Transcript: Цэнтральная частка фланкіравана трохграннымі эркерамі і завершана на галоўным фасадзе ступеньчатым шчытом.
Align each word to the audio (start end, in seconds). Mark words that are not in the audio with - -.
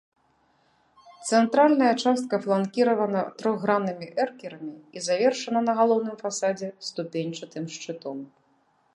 Цэнтральная 1.29 1.89
частка 2.03 2.35
фланкіравана 2.45 3.21
трохграннымі 3.41 4.07
эркерамі 4.23 4.73
і 4.97 5.03
завершана 5.09 5.59
на 5.67 5.73
галоўным 5.81 6.15
фасадзе 6.23 6.69
ступеньчатым 6.89 7.65
шчытом. 7.75 8.17